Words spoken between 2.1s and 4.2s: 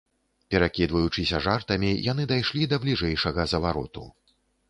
яны дайшлі да бліжэйшага завароту.